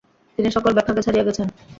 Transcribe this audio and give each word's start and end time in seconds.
তিনি 0.37 0.49
সকল 0.51 0.71
ব্যাখ্যাকে 0.73 1.05
ছাড়িয়ে 1.05 1.27
গেছেন। 1.27 1.47